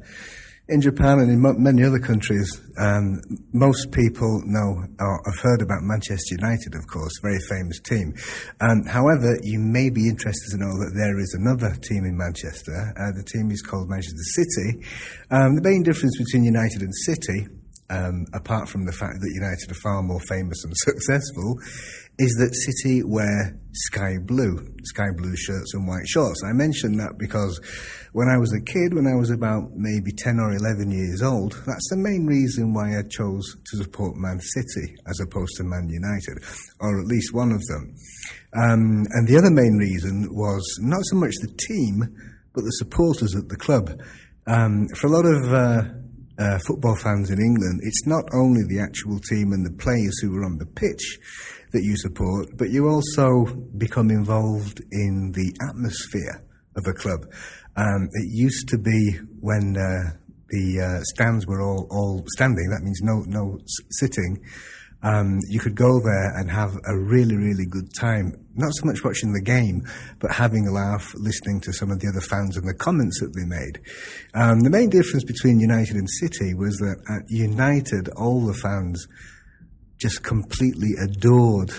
in 0.68 0.80
Japan 0.80 1.18
and 1.18 1.30
in 1.30 1.42
many 1.62 1.82
other 1.82 1.98
countries, 1.98 2.60
um, 2.78 3.20
most 3.52 3.90
people 3.90 4.40
know 4.46 4.84
or 5.00 5.20
have 5.26 5.40
heard 5.42 5.60
about 5.60 5.82
Manchester 5.82 6.36
United, 6.38 6.74
of 6.74 6.86
course, 6.86 7.12
very 7.20 7.40
famous 7.48 7.80
team. 7.80 8.14
Um, 8.60 8.84
however, 8.86 9.38
you 9.42 9.58
may 9.58 9.90
be 9.90 10.08
interested 10.08 10.52
to 10.52 10.58
know 10.58 10.70
that 10.78 10.94
there 10.94 11.18
is 11.18 11.34
another 11.34 11.74
team 11.82 12.04
in 12.04 12.16
Manchester. 12.16 12.94
Uh, 12.94 13.10
the 13.10 13.24
team 13.24 13.50
is 13.50 13.60
called 13.60 13.90
Manchester 13.90 14.26
City. 14.38 14.86
Um, 15.30 15.56
the 15.56 15.62
main 15.62 15.82
difference 15.82 16.16
between 16.16 16.44
United 16.44 16.82
and 16.82 16.94
City 16.94 17.46
um, 17.92 18.24
apart 18.32 18.68
from 18.68 18.86
the 18.86 18.92
fact 18.92 19.20
that 19.20 19.30
United 19.34 19.70
are 19.70 19.80
far 19.82 20.02
more 20.02 20.20
famous 20.20 20.64
and 20.64 20.72
successful, 20.76 21.58
is 22.18 22.32
that 22.40 22.54
City 22.54 23.02
wear 23.04 23.58
sky 23.72 24.16
blue, 24.20 24.56
sky 24.84 25.08
blue 25.16 25.34
shirts 25.36 25.74
and 25.74 25.88
white 25.88 26.06
shorts. 26.06 26.42
I 26.44 26.52
mention 26.52 26.96
that 26.98 27.16
because 27.18 27.60
when 28.12 28.28
I 28.28 28.36
was 28.38 28.52
a 28.52 28.60
kid, 28.60 28.94
when 28.94 29.06
I 29.06 29.16
was 29.16 29.30
about 29.30 29.72
maybe 29.74 30.12
10 30.12 30.38
or 30.38 30.52
11 30.52 30.90
years 30.90 31.22
old, 31.22 31.52
that's 31.66 31.88
the 31.90 31.96
main 31.96 32.26
reason 32.26 32.74
why 32.74 32.98
I 32.98 33.02
chose 33.08 33.56
to 33.70 33.76
support 33.76 34.16
Man 34.16 34.40
City 34.40 34.94
as 35.08 35.20
opposed 35.20 35.56
to 35.56 35.64
Man 35.64 35.88
United, 35.88 36.44
or 36.80 37.00
at 37.00 37.06
least 37.06 37.34
one 37.34 37.52
of 37.52 37.64
them. 37.66 37.94
Um, 38.54 39.04
and 39.12 39.26
the 39.26 39.36
other 39.38 39.50
main 39.50 39.76
reason 39.78 40.28
was 40.32 40.62
not 40.80 41.02
so 41.04 41.16
much 41.16 41.32
the 41.40 41.56
team, 41.68 42.04
but 42.54 42.62
the 42.62 42.72
supporters 42.72 43.34
at 43.34 43.48
the 43.48 43.56
club. 43.56 44.00
Um, 44.46 44.88
for 44.96 45.06
a 45.06 45.10
lot 45.10 45.24
of 45.24 45.52
uh, 45.52 46.01
uh, 46.38 46.58
football 46.66 46.96
fans 46.96 47.30
in 47.30 47.38
England, 47.38 47.80
it's 47.82 48.06
not 48.06 48.24
only 48.34 48.62
the 48.68 48.80
actual 48.80 49.18
team 49.18 49.52
and 49.52 49.64
the 49.64 49.76
players 49.82 50.18
who 50.20 50.36
are 50.36 50.44
on 50.44 50.58
the 50.58 50.66
pitch 50.66 51.18
that 51.72 51.82
you 51.82 51.96
support, 51.96 52.48
but 52.56 52.70
you 52.70 52.88
also 52.88 53.44
become 53.76 54.10
involved 54.10 54.80
in 54.92 55.32
the 55.32 55.52
atmosphere 55.68 56.44
of 56.76 56.84
a 56.86 56.92
club. 56.92 57.26
Um, 57.76 58.08
it 58.12 58.28
used 58.30 58.68
to 58.68 58.78
be 58.78 59.18
when 59.40 59.76
uh, 59.76 60.16
the 60.50 60.80
uh, 60.80 61.02
stands 61.14 61.46
were 61.46 61.62
all, 61.62 61.86
all 61.90 62.24
standing, 62.36 62.68
that 62.70 62.82
means 62.82 63.00
no, 63.02 63.24
no 63.26 63.58
sitting. 63.90 64.42
Um, 65.02 65.40
you 65.48 65.58
could 65.58 65.74
go 65.74 66.00
there 66.00 66.36
and 66.36 66.50
have 66.50 66.76
a 66.84 66.96
really, 66.96 67.36
really 67.36 67.66
good 67.66 67.92
time. 67.94 68.34
Not 68.54 68.72
so 68.74 68.86
much 68.86 69.02
watching 69.04 69.32
the 69.32 69.42
game, 69.42 69.82
but 70.20 70.30
having 70.30 70.68
a 70.68 70.72
laugh, 70.72 71.12
listening 71.16 71.60
to 71.62 71.72
some 71.72 71.90
of 71.90 71.98
the 72.00 72.08
other 72.08 72.20
fans 72.20 72.56
and 72.56 72.68
the 72.68 72.74
comments 72.74 73.20
that 73.20 73.34
they 73.34 73.44
made. 73.44 73.80
Um, 74.34 74.60
the 74.60 74.70
main 74.70 74.90
difference 74.90 75.24
between 75.24 75.58
United 75.58 75.96
and 75.96 76.08
City 76.08 76.54
was 76.54 76.76
that 76.76 77.02
at 77.10 77.28
United, 77.28 78.10
all 78.10 78.46
the 78.46 78.54
fans 78.54 79.06
just 79.98 80.22
completely 80.22 80.90
adored 81.02 81.72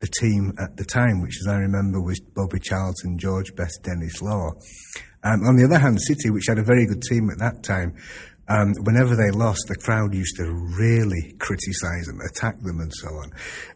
the 0.00 0.08
team 0.18 0.52
at 0.58 0.76
the 0.76 0.84
time, 0.84 1.20
which, 1.20 1.36
as 1.42 1.46
I 1.46 1.56
remember, 1.56 2.00
was 2.00 2.20
Bobby 2.20 2.58
Charlton, 2.58 3.18
George 3.18 3.54
Best, 3.54 3.82
Denis 3.82 4.22
Law. 4.22 4.52
Um, 5.22 5.44
on 5.44 5.56
the 5.56 5.64
other 5.64 5.78
hand, 5.78 6.00
City, 6.00 6.30
which 6.30 6.46
had 6.48 6.58
a 6.58 6.64
very 6.64 6.86
good 6.86 7.02
team 7.02 7.28
at 7.30 7.38
that 7.38 7.62
time, 7.62 7.94
um, 8.50 8.74
whenever 8.82 9.14
they 9.14 9.30
lost, 9.30 9.62
the 9.68 9.76
crowd 9.76 10.12
used 10.12 10.36
to 10.36 10.44
really 10.76 11.34
criticise 11.38 12.06
them, 12.06 12.18
attack 12.20 12.60
them, 12.62 12.80
and 12.80 12.92
so 12.92 13.08
on. 13.08 13.30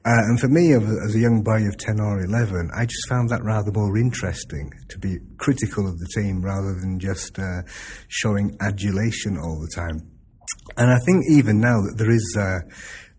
Uh, 0.04 0.26
and 0.26 0.40
for 0.40 0.48
me, 0.48 0.72
as 0.72 1.14
a 1.14 1.18
young 1.18 1.42
boy 1.42 1.62
of 1.68 1.78
10 1.78 2.00
or 2.00 2.24
11, 2.24 2.70
I 2.76 2.84
just 2.84 3.08
found 3.08 3.30
that 3.30 3.44
rather 3.44 3.70
more 3.70 3.96
interesting 3.96 4.72
to 4.88 4.98
be 4.98 5.18
critical 5.38 5.88
of 5.88 5.98
the 6.00 6.08
team 6.14 6.42
rather 6.42 6.74
than 6.74 6.98
just 6.98 7.38
uh, 7.38 7.62
showing 8.08 8.56
adulation 8.60 9.38
all 9.38 9.60
the 9.60 9.70
time. 9.74 10.02
And 10.76 10.90
I 10.90 10.98
think 11.06 11.24
even 11.30 11.60
now 11.60 11.80
that 11.82 11.94
there 11.96 12.10
is 12.10 12.36
uh, 12.38 12.58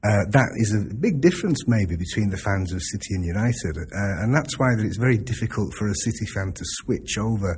Uh, 0.06 0.22
that 0.30 0.50
is 0.62 0.70
a 0.76 0.94
big 1.02 1.20
difference, 1.20 1.66
maybe, 1.66 1.96
between 1.98 2.30
the 2.30 2.38
fans 2.38 2.72
of 2.72 2.80
City 2.94 3.16
and 3.18 3.26
United, 3.26 3.76
uh, 3.76 4.22
and 4.22 4.36
that's 4.36 4.60
why 4.60 4.70
that 4.78 4.86
it's 4.86 5.02
very 5.02 5.18
difficult 5.18 5.74
for 5.74 5.90
a 5.90 5.96
City 6.06 6.28
fan 6.30 6.54
to 6.54 6.64
switch 6.64 7.18
over 7.18 7.58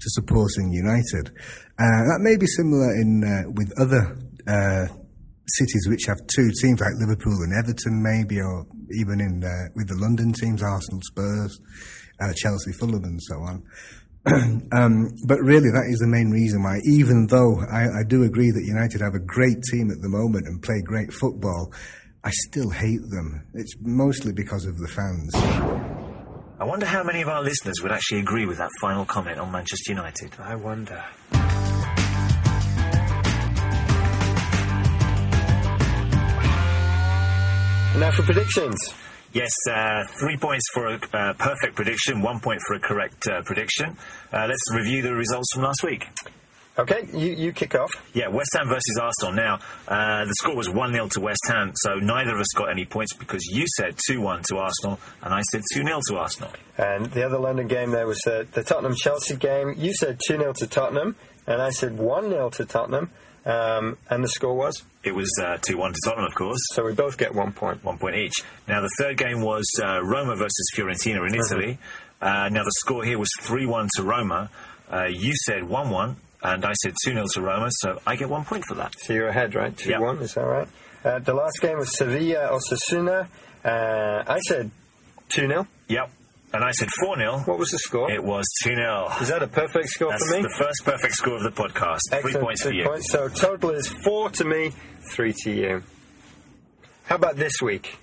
to 0.00 0.10
supporting 0.10 0.70
United. 0.72 1.30
Uh, 1.78 2.02
that 2.06 2.20
may 2.20 2.36
be 2.36 2.46
similar 2.46 2.92
in 3.00 3.22
uh, 3.24 3.50
with 3.54 3.72
other 3.80 4.16
uh, 4.46 4.86
cities 5.46 5.86
which 5.88 6.04
have 6.06 6.18
two 6.34 6.50
teams, 6.62 6.80
like 6.80 6.94
Liverpool 6.98 7.42
and 7.42 7.52
Everton, 7.52 8.02
maybe, 8.02 8.40
or 8.40 8.66
even 9.00 9.20
in 9.20 9.42
uh, 9.44 9.70
with 9.74 9.88
the 9.88 9.96
London 9.96 10.32
teams, 10.32 10.62
Arsenal, 10.62 11.00
Spurs, 11.02 11.60
Chelsea, 12.36 12.72
Fulham, 12.72 13.04
and 13.04 13.22
so 13.22 13.36
on. 13.36 13.62
um, 14.72 15.08
but 15.26 15.38
really, 15.40 15.70
that 15.70 15.86
is 15.88 16.00
the 16.00 16.06
main 16.06 16.30
reason 16.30 16.62
why, 16.62 16.78
even 16.84 17.26
though 17.28 17.60
I, 17.70 18.00
I, 18.00 18.02
do 18.06 18.24
agree 18.24 18.50
that 18.50 18.64
United 18.66 19.00
have 19.00 19.14
a 19.14 19.20
great 19.20 19.62
team 19.70 19.90
at 19.90 20.02
the 20.02 20.08
moment 20.08 20.46
and 20.46 20.60
play 20.60 20.82
great 20.82 21.12
football, 21.12 21.72
I 22.24 22.30
still 22.48 22.68
hate 22.70 23.00
them. 23.10 23.46
It's 23.54 23.74
mostly 23.80 24.32
because 24.32 24.66
of 24.66 24.76
the 24.76 24.88
fans. 24.88 25.87
I 26.60 26.64
wonder 26.64 26.86
how 26.86 27.04
many 27.04 27.20
of 27.22 27.28
our 27.28 27.40
listeners 27.40 27.76
would 27.82 27.92
actually 27.92 28.18
agree 28.18 28.44
with 28.44 28.58
that 28.58 28.70
final 28.80 29.04
comment 29.04 29.38
on 29.38 29.52
Manchester 29.52 29.92
United. 29.92 30.32
I 30.40 30.56
wonder. 30.56 31.04
now 37.96 38.12
for 38.12 38.22
predictions. 38.22 38.76
Yes, 39.32 39.50
uh, 39.70 40.04
three 40.20 40.36
points 40.36 40.64
for 40.72 40.86
a 40.86 41.00
uh, 41.12 41.32
perfect 41.34 41.74
prediction, 41.74 42.22
one 42.22 42.40
point 42.40 42.60
for 42.66 42.74
a 42.74 42.80
correct 42.80 43.26
uh, 43.28 43.42
prediction. 43.42 43.96
Uh, 44.32 44.46
let's 44.48 44.62
review 44.72 45.02
the 45.02 45.12
results 45.14 45.52
from 45.52 45.64
last 45.64 45.82
week. 45.84 46.06
Okay, 46.78 47.08
you, 47.12 47.32
you 47.32 47.52
kick 47.52 47.74
off. 47.74 47.90
Yeah, 48.14 48.28
West 48.28 48.50
Ham 48.56 48.68
versus 48.68 49.00
Arsenal. 49.00 49.32
Now, 49.34 49.58
uh, 49.88 50.24
the 50.24 50.34
score 50.38 50.54
was 50.54 50.70
1 50.70 50.92
0 50.92 51.08
to 51.08 51.20
West 51.20 51.40
Ham, 51.48 51.72
so 51.74 51.94
neither 51.94 52.36
of 52.36 52.40
us 52.40 52.52
got 52.54 52.70
any 52.70 52.84
points 52.84 53.14
because 53.14 53.44
you 53.50 53.64
said 53.76 53.98
2 54.06 54.20
1 54.20 54.42
to 54.50 54.58
Arsenal 54.58 55.00
and 55.22 55.34
I 55.34 55.42
said 55.50 55.62
2 55.74 55.82
0 55.82 56.00
to 56.08 56.16
Arsenal. 56.18 56.50
And 56.76 57.06
the 57.06 57.26
other 57.26 57.38
London 57.38 57.66
game 57.66 57.90
there 57.90 58.06
was 58.06 58.20
the, 58.24 58.46
the 58.52 58.62
Tottenham 58.62 58.94
Chelsea 58.94 59.34
game. 59.34 59.74
You 59.76 59.92
said 59.92 60.20
2 60.28 60.38
0 60.38 60.52
to 60.52 60.66
Tottenham, 60.68 61.16
and 61.48 61.60
I 61.60 61.70
said 61.70 61.98
1 61.98 62.30
0 62.30 62.50
to 62.50 62.64
Tottenham. 62.64 63.10
Um, 63.44 63.96
and 64.10 64.22
the 64.22 64.28
score 64.28 64.54
was? 64.54 64.82
It 65.02 65.16
was 65.16 65.32
uh, 65.42 65.56
2 65.60 65.76
1 65.76 65.92
to 65.94 65.98
Tottenham, 66.04 66.26
of 66.26 66.34
course. 66.36 66.60
So 66.74 66.84
we 66.84 66.92
both 66.92 67.18
get 67.18 67.34
one 67.34 67.52
point. 67.52 67.82
One 67.82 67.98
point 67.98 68.14
each. 68.14 68.34
Now, 68.68 68.82
the 68.82 68.90
third 69.00 69.16
game 69.16 69.40
was 69.40 69.64
uh, 69.82 70.00
Roma 70.04 70.36
versus 70.36 70.70
Fiorentina 70.76 71.26
in 71.26 71.34
Italy. 71.34 71.78
Uh, 72.20 72.50
now, 72.50 72.62
the 72.62 72.72
score 72.78 73.02
here 73.02 73.18
was 73.18 73.30
3 73.40 73.66
1 73.66 73.88
to 73.96 74.02
Roma. 74.04 74.50
Uh, 74.90 75.06
you 75.10 75.34
said 75.34 75.64
1 75.64 75.90
1, 75.90 76.16
and 76.42 76.64
I 76.64 76.72
said 76.82 76.94
2 77.04 77.12
0 77.12 77.24
to 77.34 77.42
Roma, 77.42 77.68
so 77.70 78.00
I 78.06 78.16
get 78.16 78.28
one 78.28 78.44
point 78.44 78.64
for 78.64 78.74
that. 78.74 78.94
So 78.98 79.12
you're 79.12 79.28
ahead, 79.28 79.54
right? 79.54 79.76
2 79.76 79.90
yep. 79.90 80.00
1, 80.00 80.18
is 80.18 80.34
that 80.34 80.42
right? 80.42 80.68
Uh, 81.04 81.18
the 81.20 81.34
last 81.34 81.60
game 81.60 81.78
was 81.78 81.96
Sevilla 81.96 82.50
Osasuna. 82.58 83.28
Uh, 83.64 84.24
I 84.26 84.38
said 84.40 84.70
2 85.30 85.46
0. 85.48 85.66
Yep. 85.88 86.10
And 86.52 86.64
I 86.64 86.70
said 86.70 86.88
4 87.04 87.16
0. 87.16 87.38
What 87.40 87.58
was 87.58 87.70
the 87.70 87.78
score? 87.78 88.10
It 88.10 88.22
was 88.22 88.44
2 88.62 88.74
0. 88.74 89.08
Is 89.20 89.28
that 89.28 89.42
a 89.42 89.46
perfect 89.48 89.88
score 89.88 90.10
That's 90.10 90.26
for 90.28 90.36
me? 90.36 90.42
the 90.42 90.54
first 90.58 90.84
perfect 90.84 91.14
score 91.14 91.36
of 91.36 91.42
the 91.42 91.50
podcast. 91.50 91.98
Excellent. 92.10 92.22
Three 92.22 92.40
points 92.40 92.62
for 92.62 92.72
you. 92.72 92.84
Points. 92.84 93.10
So 93.10 93.28
total 93.28 93.70
is 93.70 93.88
4 93.88 94.30
to 94.30 94.44
me, 94.44 94.72
3 95.12 95.34
to 95.44 95.50
you. 95.50 95.82
How 97.04 97.16
about 97.16 97.36
this 97.36 97.60
week? 97.62 97.96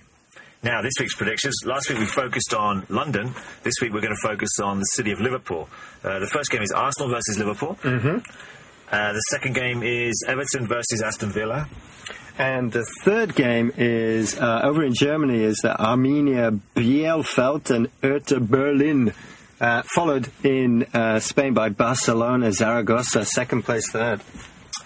Now, 0.62 0.82
this 0.82 0.94
week's 0.98 1.14
predictions. 1.14 1.54
Last 1.64 1.88
week 1.88 1.98
we 1.98 2.06
focused 2.06 2.54
on 2.54 2.86
London. 2.88 3.34
This 3.62 3.74
week 3.80 3.92
we're 3.92 4.00
going 4.00 4.16
to 4.16 4.28
focus 4.28 4.58
on 4.58 4.78
the 4.78 4.84
city 4.84 5.12
of 5.12 5.20
Liverpool. 5.20 5.68
Uh, 6.02 6.18
the 6.18 6.26
first 6.26 6.50
game 6.50 6.62
is 6.62 6.72
Arsenal 6.72 7.10
versus 7.10 7.38
Liverpool. 7.38 7.78
Mm-hmm. 7.82 8.18
Uh, 8.90 9.12
the 9.12 9.20
second 9.30 9.54
game 9.54 9.82
is 9.82 10.24
Everton 10.26 10.66
versus 10.66 11.02
Aston 11.02 11.30
Villa. 11.30 11.68
And 12.38 12.72
the 12.72 12.84
third 13.02 13.34
game 13.34 13.72
is 13.76 14.38
uh, 14.38 14.60
over 14.62 14.82
in 14.84 14.94
Germany 14.94 15.42
is 15.42 15.64
uh, 15.64 15.76
Arminia 15.76 16.58
Bielefeld 16.74 17.70
and 17.70 17.88
Hertha 18.02 18.40
Berlin. 18.40 19.12
Uh, 19.58 19.82
followed 19.94 20.28
in 20.44 20.84
uh, 20.92 21.18
Spain 21.18 21.54
by 21.54 21.70
Barcelona, 21.70 22.52
Zaragoza, 22.52 23.24
second 23.24 23.62
place 23.62 23.90
third. 23.90 24.20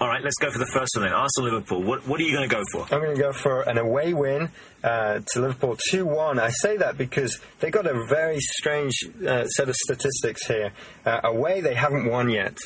All 0.01 0.09
right, 0.09 0.23
let's 0.25 0.37
go 0.41 0.51
for 0.51 0.59
the 0.59 0.71
first 0.73 0.97
one 0.97 1.05
then. 1.05 1.13
Arsenal 1.13 1.51
Liverpool. 1.51 1.83
What, 1.83 2.09
what 2.09 2.19
are 2.19 2.23
you 2.23 2.35
going 2.35 2.49
to 2.49 2.55
go 2.55 2.63
for? 2.73 2.85
I'm 2.85 3.03
going 3.03 3.15
to 3.15 3.21
go 3.21 3.35
for 3.35 3.61
an 3.61 3.77
away 3.77 4.15
win 4.15 4.49
uh, 4.83 5.21
to 5.35 5.41
Liverpool 5.41 5.77
2 5.91 6.07
1. 6.07 6.39
I 6.39 6.49
say 6.49 6.79
that 6.79 6.97
because 6.97 7.39
they've 7.59 7.71
got 7.71 7.87
a 7.87 8.07
very 8.07 8.39
strange 8.41 8.95
uh, 9.29 9.45
set 9.45 9.69
of 9.69 9.75
statistics 9.77 10.47
here. 10.47 10.73
Uh, 11.05 11.21
away, 11.25 11.61
they 11.61 11.75
haven't 11.75 12.07
won 12.09 12.31
yet. 12.31 12.57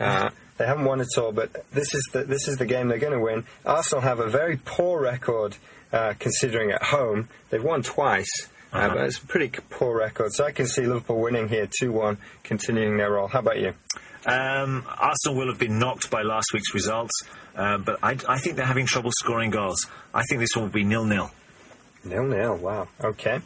Uh, 0.00 0.30
they 0.56 0.64
haven't 0.64 0.86
won 0.86 1.02
at 1.02 1.08
all, 1.18 1.30
but 1.30 1.70
this 1.72 1.94
is 1.94 2.08
the, 2.14 2.24
this 2.24 2.48
is 2.48 2.56
the 2.56 2.64
game 2.64 2.88
they're 2.88 2.98
going 2.98 3.12
to 3.12 3.20
win. 3.20 3.44
Arsenal 3.66 4.00
have 4.00 4.20
a 4.20 4.30
very 4.30 4.56
poor 4.56 4.98
record 4.98 5.58
uh, 5.92 6.14
considering 6.18 6.70
at 6.70 6.82
home. 6.82 7.28
They've 7.50 7.62
won 7.62 7.82
twice. 7.82 8.48
Uh, 8.72 8.76
uh-huh. 8.76 8.94
but 8.94 9.04
it's 9.04 9.18
a 9.18 9.26
pretty 9.26 9.50
poor 9.68 9.98
record. 9.98 10.32
So 10.32 10.44
I 10.44 10.52
can 10.52 10.66
see 10.66 10.86
Liverpool 10.86 11.20
winning 11.20 11.48
here 11.48 11.68
2 11.80 11.92
1, 11.92 12.16
continuing 12.44 12.96
their 12.96 13.12
role. 13.12 13.28
How 13.28 13.40
about 13.40 13.58
you? 13.58 13.74
Um, 14.26 14.84
Arsenal 14.98 15.38
will 15.38 15.48
have 15.48 15.58
been 15.58 15.78
knocked 15.78 16.10
by 16.10 16.22
last 16.22 16.52
week's 16.52 16.74
results, 16.74 17.12
uh, 17.56 17.78
but 17.78 17.98
I, 18.02 18.18
I, 18.28 18.38
think 18.38 18.56
they're 18.56 18.66
having 18.66 18.86
trouble 18.86 19.12
scoring 19.12 19.50
goals. 19.50 19.86
I 20.12 20.22
think 20.24 20.40
this 20.40 20.50
one 20.54 20.64
will 20.64 20.72
be 20.72 20.84
nil 20.84 21.04
nil. 21.04 21.30
Nil 22.04 22.24
nil. 22.24 22.56
Wow. 22.56 22.88
Okay. 23.02 23.40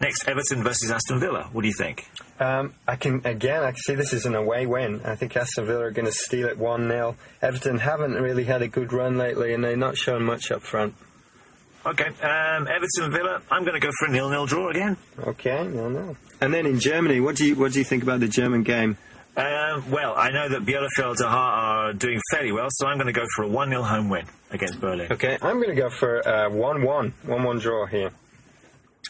Next, 0.00 0.28
Everton 0.28 0.62
versus 0.62 0.90
Aston 0.90 1.20
Villa. 1.20 1.48
What 1.52 1.62
do 1.62 1.68
you 1.68 1.74
think? 1.74 2.06
Um, 2.38 2.74
I 2.86 2.96
can 2.96 3.22
again. 3.24 3.62
I 3.62 3.70
can 3.70 3.76
see 3.76 3.94
this 3.94 4.12
is 4.12 4.26
an 4.26 4.34
away 4.34 4.66
win. 4.66 5.00
I 5.04 5.14
think 5.14 5.36
Aston 5.36 5.66
Villa 5.66 5.84
are 5.84 5.90
going 5.90 6.06
to 6.06 6.12
steal 6.12 6.48
it 6.48 6.58
one 6.58 6.88
0 6.88 7.16
Everton 7.40 7.78
haven't 7.78 8.14
really 8.14 8.44
had 8.44 8.60
a 8.60 8.68
good 8.68 8.92
run 8.92 9.16
lately, 9.16 9.54
and 9.54 9.64
they're 9.64 9.76
not 9.76 9.96
showing 9.96 10.24
much 10.24 10.50
up 10.50 10.62
front. 10.62 10.94
Okay, 11.86 12.06
um, 12.06 12.66
Everton 12.66 13.12
Villa. 13.12 13.40
I'm 13.50 13.62
going 13.62 13.74
to 13.74 13.80
go 13.80 13.90
for 13.98 14.08
a 14.08 14.10
nil 14.10 14.30
nil 14.30 14.46
draw 14.46 14.68
again. 14.70 14.96
Okay, 15.18 15.66
nil 15.66 15.90
nil. 15.90 16.16
And 16.40 16.52
then 16.52 16.66
in 16.66 16.80
Germany, 16.80 17.20
what 17.20 17.36
do 17.36 17.46
you 17.46 17.54
what 17.54 17.72
do 17.72 17.78
you 17.78 17.84
think 17.84 18.02
about 18.02 18.20
the 18.20 18.28
German 18.28 18.62
game? 18.62 18.98
Um, 19.36 19.90
well, 19.90 20.14
I 20.16 20.30
know 20.30 20.48
that 20.48 20.64
Bielefeld 20.64 21.20
are 21.24 21.92
doing 21.92 22.20
fairly 22.30 22.52
well, 22.52 22.68
so 22.70 22.86
I'm 22.86 22.98
going 22.98 23.12
to 23.12 23.12
go 23.12 23.26
for 23.34 23.42
a 23.44 23.48
1 23.48 23.68
0 23.68 23.82
home 23.82 24.08
win 24.08 24.26
against 24.50 24.80
Berlin. 24.80 25.12
Okay, 25.12 25.36
I'm 25.42 25.56
going 25.56 25.74
to 25.74 25.80
go 25.80 25.90
for 25.90 26.20
a 26.20 26.48
1 26.48 26.82
1, 26.82 27.14
1 27.24 27.42
1 27.42 27.58
draw 27.58 27.86
here. 27.86 28.12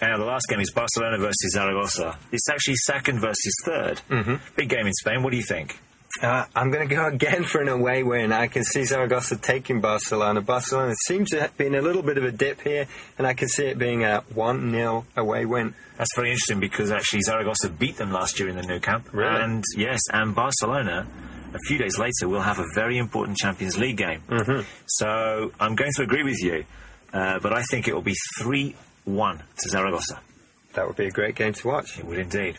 And 0.00 0.20
the 0.20 0.26
last 0.26 0.46
game 0.48 0.60
is 0.60 0.72
Barcelona 0.72 1.18
versus 1.18 1.52
Zaragoza. 1.52 2.18
It's 2.32 2.48
actually 2.48 2.74
second 2.76 3.20
versus 3.20 3.54
3rd 3.64 4.00
mm-hmm. 4.10 4.34
Big 4.56 4.68
game 4.68 4.86
in 4.86 4.92
Spain. 4.92 5.22
What 5.22 5.30
do 5.30 5.36
you 5.36 5.44
think? 5.44 5.78
Uh, 6.22 6.44
I'm 6.54 6.70
going 6.70 6.88
to 6.88 6.94
go 6.94 7.06
again 7.06 7.42
for 7.44 7.60
an 7.60 7.68
away 7.68 8.02
win. 8.02 8.32
I 8.32 8.46
can 8.46 8.62
see 8.62 8.84
Zaragoza 8.84 9.36
taking 9.36 9.80
Barcelona. 9.80 10.40
Barcelona 10.40 10.94
seems 11.06 11.30
to 11.30 11.40
have 11.40 11.56
been 11.56 11.74
a 11.74 11.82
little 11.82 12.02
bit 12.02 12.18
of 12.18 12.24
a 12.24 12.30
dip 12.30 12.60
here, 12.60 12.86
and 13.18 13.26
I 13.26 13.34
can 13.34 13.48
see 13.48 13.66
it 13.66 13.78
being 13.78 14.04
a 14.04 14.22
1 14.32 14.70
0 14.70 15.06
away 15.16 15.44
win. 15.44 15.74
That's 15.98 16.14
very 16.14 16.30
interesting 16.30 16.60
because 16.60 16.92
actually 16.92 17.22
Zaragoza 17.22 17.68
beat 17.68 17.96
them 17.96 18.12
last 18.12 18.38
year 18.38 18.48
in 18.48 18.56
the 18.56 18.62
Nou 18.62 18.78
Camp. 18.80 19.08
Really? 19.12 19.42
And 19.42 19.64
yes, 19.76 20.00
and 20.12 20.34
Barcelona 20.34 21.06
a 21.52 21.58
few 21.66 21.78
days 21.78 21.98
later 21.98 22.28
will 22.28 22.42
have 22.42 22.58
a 22.58 22.66
very 22.74 22.98
important 22.98 23.38
Champions 23.38 23.78
League 23.78 23.96
game. 23.96 24.22
Mm-hmm. 24.28 24.66
So 24.86 25.52
I'm 25.58 25.74
going 25.74 25.92
to 25.96 26.02
agree 26.02 26.24
with 26.24 26.42
you, 26.42 26.64
uh, 27.12 27.38
but 27.40 27.52
I 27.52 27.62
think 27.62 27.88
it 27.88 27.94
will 27.94 28.02
be 28.02 28.16
3 28.38 28.74
1 29.04 29.42
to 29.58 29.68
Zaragoza. 29.68 30.20
That 30.74 30.86
would 30.86 30.96
be 30.96 31.06
a 31.06 31.10
great 31.10 31.36
game 31.36 31.52
to 31.52 31.68
watch. 31.68 31.98
It 31.98 32.04
would 32.04 32.18
indeed. 32.18 32.58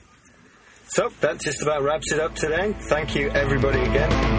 So 0.87 1.09
that 1.21 1.41
just 1.41 1.61
about 1.61 1.83
wraps 1.83 2.11
it 2.11 2.19
up 2.19 2.35
today. 2.35 2.75
Thank 2.89 3.15
you, 3.15 3.29
everybody, 3.29 3.79
again. 3.81 4.34